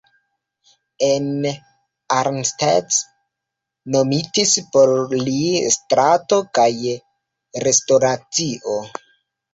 [1.07, 1.27] En
[2.15, 2.97] Arnstadt
[3.97, 4.95] nomitis por
[5.27, 5.37] li
[5.77, 6.69] strato kaj
[7.69, 8.81] restoracio.